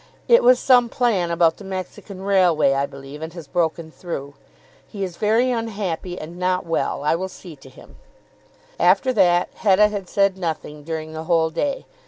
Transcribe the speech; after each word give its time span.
"It 0.27 0.41
was 0.41 0.57
some 0.59 0.89
plan 0.89 1.29
about 1.29 1.57
the 1.57 1.63
Mexican 1.63 2.23
railway 2.23 2.73
I 2.73 2.87
believe, 2.87 3.21
and 3.21 3.31
has 3.33 3.45
broken 3.45 3.91
through. 3.91 4.33
He 4.87 5.03
is 5.03 5.15
very 5.17 5.51
unhappy 5.51 6.17
and 6.19 6.39
not 6.39 6.65
well. 6.65 7.03
I 7.03 7.13
will 7.13 7.29
see 7.29 7.55
to 7.57 7.69
him." 7.69 7.97
After 8.79 9.13
that 9.13 9.49
Hetta 9.53 9.89
had 9.89 10.09
said 10.09 10.39
nothing 10.39 10.83
during 10.83 11.13
the 11.13 11.25
whole 11.25 11.51
day. 11.51 11.85